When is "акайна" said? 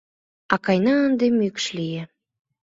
0.55-0.93